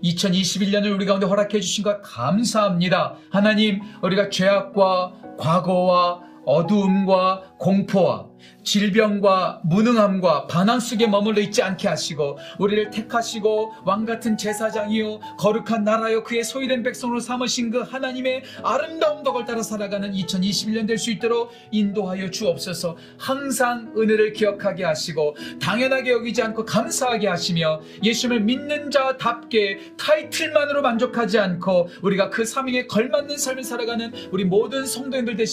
2021년을 0.04 0.93
우리 0.93 1.06
가운데 1.06 1.25
허락해 1.25 1.60
주신 1.62 1.84
것 1.84 2.01
감사합니다. 2.01 3.15
하나님, 3.30 3.82
우리가 4.01 4.30
죄악과 4.30 5.13
과거와 5.38 6.21
어두움과 6.45 7.54
공포와 7.65 8.28
질병과 8.63 9.62
무능함과 9.63 10.47
반항 10.47 10.80
속에 10.80 11.08
머물러 11.08 11.41
있지 11.41 11.62
않게 11.62 11.88
하시고 11.88 12.38
우리를 12.60 12.89
택하시고 12.89 13.73
왕 13.86 14.06
같은 14.06 14.38
제사장이요 14.38 15.19
거룩한 15.39 15.84
나라요 15.84 16.23
그의 16.23 16.43
소유된 16.43 16.84
백성으로 16.84 17.19
삼으신 17.19 17.71
그 17.71 17.82
하나님의 17.82 18.43
아름다운 18.63 19.23
덕을 19.23 19.45
따라 19.45 19.62
살아가는 19.62 20.12
2021년 20.12 20.88
될 20.88 20.95
수 20.95 21.12
있도록 21.12 21.51
인도하여 21.71 22.32
주옵소서. 22.32 22.95
항상 23.17 23.93
은혜를 23.97 24.34
기억하게 24.34 24.86
하시고 24.86 25.36
당연하게 25.62 26.12
여기지 26.12 26.41
않고 26.41 26.65
감사하게 26.65 27.28
하시며 27.28 27.82
예수님을 28.01 28.41
믿는 28.41 28.89
자답게 28.89 29.95
타이틀만으로 29.97 30.82
만족하지 30.82 31.38
않고 31.38 31.89
우리가 32.01 32.30
그 32.30 32.45
사명에 32.45 32.88
걸맞는 32.88 33.38
삶을 33.38 33.63
살아가는 33.63 34.12
우리 34.32 34.45
모든 34.45 34.86
성도님들 34.86 35.36
될 35.36 35.45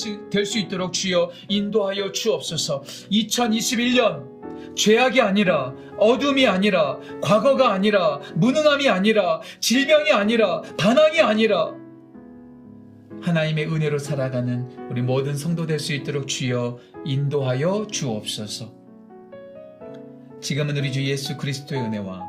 수 0.46 0.58
있도록 0.58 0.92
주여 0.92 1.30
인도하여 1.48 2.01
주옵소서 2.10 2.82
2021년 3.12 4.74
죄악이 4.74 5.20
아니라 5.20 5.74
어둠이 5.98 6.46
아니라 6.46 6.98
과거가 7.22 7.72
아니라 7.72 8.18
무능함이 8.34 8.88
아니라 8.88 9.40
질병이 9.60 10.10
아니라 10.10 10.62
반항이 10.78 11.20
아니라 11.20 11.74
하나님의 13.20 13.66
은혜로 13.72 13.98
살아가는 13.98 14.88
우리 14.90 15.00
모든 15.02 15.36
성도 15.36 15.66
될 15.66 15.78
수 15.78 15.92
있도록 15.92 16.26
주여 16.26 16.78
인도하여 17.04 17.86
주옵소서. 17.90 18.72
지금은 20.40 20.76
우리 20.76 20.90
주 20.90 21.04
예수 21.04 21.36
그리스도의 21.36 21.82
은혜와 21.82 22.22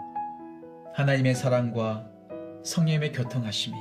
하나님의 0.94 1.34
사랑과 1.34 2.06
성령의 2.64 3.12
교통하심이 3.12 3.76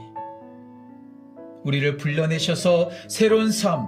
우리를 1.64 1.98
불러내셔서 1.98 2.90
새로운 3.08 3.52
삶, 3.52 3.86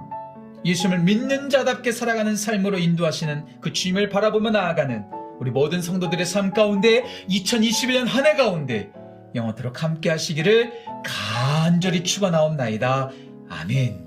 예수님을 0.65 1.03
믿는 1.03 1.49
자답게 1.49 1.91
살아가는 1.91 2.35
삶으로 2.35 2.77
인도하시는 2.79 3.61
그 3.61 3.71
주님을 3.71 4.09
바라보며 4.09 4.49
나아가는 4.51 5.05
우리 5.39 5.51
모든 5.51 5.81
성도들의 5.81 6.25
삶 6.25 6.51
가운데 6.51 7.03
2021년 7.29 8.05
한 8.05 8.25
해 8.25 8.35
가운데 8.35 8.91
영원토록 9.35 9.83
함께 9.83 10.09
하시기를 10.09 10.71
간절히 11.05 12.03
축원하옵나이다. 12.03 13.11
아멘. 13.49 14.05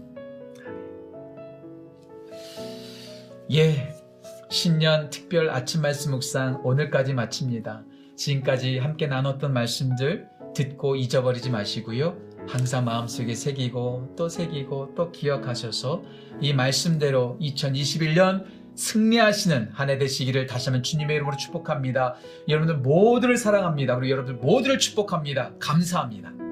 예, 3.52 3.94
신년 4.50 5.10
특별 5.10 5.50
아침 5.50 5.82
말씀 5.82 6.10
묵상 6.10 6.62
오늘까지 6.64 7.14
마칩니다. 7.14 7.84
지금까지 8.16 8.78
함께 8.78 9.06
나눴던 9.06 9.52
말씀들 9.52 10.28
듣고 10.54 10.96
잊어버리지 10.96 11.50
마시고요. 11.50 12.16
항상 12.48 12.84
마음속에 12.84 13.34
새기고 13.34 14.14
또 14.16 14.28
새기고 14.28 14.94
또 14.96 15.12
기억하셔서 15.12 16.02
이 16.40 16.52
말씀대로 16.54 17.36
2021년 17.40 18.44
승리하시는 18.74 19.70
한 19.72 19.90
해 19.90 19.98
되시기를 19.98 20.46
다시 20.46 20.70
한번 20.70 20.82
주님의 20.82 21.16
이름으로 21.16 21.36
축복합니다. 21.36 22.14
여러분들 22.48 22.78
모두를 22.78 23.36
사랑합니다. 23.36 23.96
그리고 23.96 24.12
여러분들 24.12 24.40
모두를 24.40 24.78
축복합니다. 24.78 25.52
감사합니다. 25.58 26.47